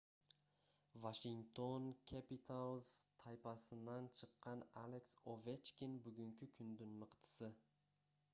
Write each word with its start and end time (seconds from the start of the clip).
вашингтоон 1.03 1.85
кэпиталз 2.11 2.87
тайпасынан 3.23 4.03
чыккан 4.17 4.59
алекс 4.85 5.13
овечкин 5.35 5.93
бүгүнкү 6.05 6.51
күндүн 6.59 6.91
мыктысы 7.05 7.55